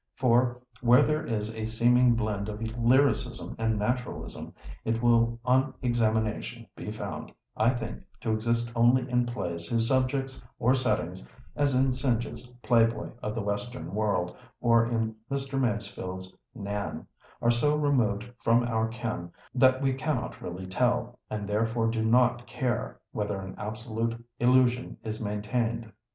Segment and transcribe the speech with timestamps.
[0.15, 4.51] For, where there is a seeming blend of lyricism and naturalism,
[4.83, 10.41] it will on examination be found, I think, to exist only in plays whose subjects
[10.57, 15.59] or settings—as in Synge's "Playboy of the Western World," or in Mr.
[15.61, 22.03] Masefield's "Nan"—are so removed from our ken that we cannot really tell, and therefore do
[22.03, 25.91] not care, whether an absolute illusion is maintained.